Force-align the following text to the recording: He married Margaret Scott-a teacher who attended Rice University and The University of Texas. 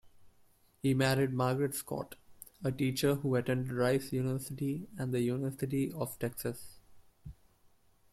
He 0.81 0.95
married 0.95 1.31
Margaret 1.31 1.75
Scott-a 1.75 2.71
teacher 2.71 3.13
who 3.13 3.35
attended 3.35 3.71
Rice 3.71 4.11
University 4.11 4.87
and 4.97 5.13
The 5.13 5.19
University 5.19 5.91
of 5.91 6.17
Texas. 6.17 6.79